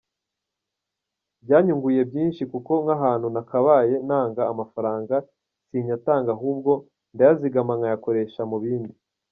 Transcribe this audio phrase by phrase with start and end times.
[1.43, 5.15] Byanyunguye byinshi kuko nk’ahantu nakabaye ntanga amafaranga,
[5.67, 6.71] sinyatanga ahubwo
[7.13, 8.93] ndayazigama nkayakoresha mu bindi.